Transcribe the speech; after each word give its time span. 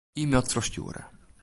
E-mail 0.21 0.43
trochstjoere. 0.47 1.03